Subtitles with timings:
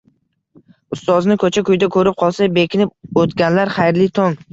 [0.95, 4.35] Ustozini ko'cha-kuyda ko'rib qolsa bekinib o'tganlar, xayrli tong!